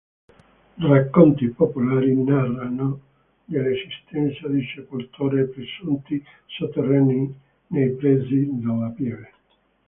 [0.79, 2.99] Racconti popolari narrano
[3.45, 7.31] dell'esistenza di sepolture e presunti sotterranei
[7.67, 9.31] nei pressi della pieve.